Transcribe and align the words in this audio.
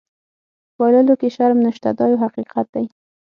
په 0.75 0.75
بایللو 0.77 1.13
کې 1.19 1.27
شرم 1.35 1.59
نشته 1.67 1.89
دا 1.97 2.05
یو 2.11 2.21
حقیقت 2.25 2.67
دی. 2.75 2.85